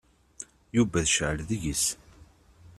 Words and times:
Yuba 0.75 0.99
tecεel 1.05 1.39
deg-s. 1.49 1.85